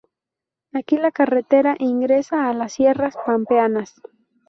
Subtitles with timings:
[0.73, 4.01] Aquí la carretera ingresa a las Sierras Pampeanas.